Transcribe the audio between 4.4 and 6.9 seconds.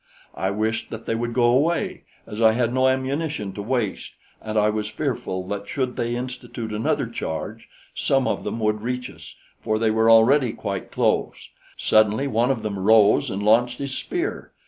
and I was fearful that should they institute